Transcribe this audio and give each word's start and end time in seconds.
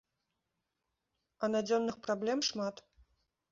А 1.45 1.51
надзённых 1.57 1.95
праблем 2.09 2.39
шмат. 2.51 2.75